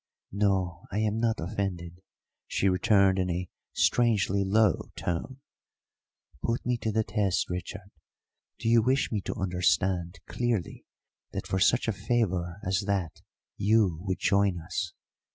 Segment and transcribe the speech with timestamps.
[0.31, 2.01] "No, I am not offended,"
[2.47, 5.41] she returned in a strangely low tone.
[6.41, 7.91] "Put me to the test, Richard.
[8.57, 10.85] Do you wish me to understand clearly
[11.33, 13.21] that for such a favour as that
[13.57, 14.93] you would join us?"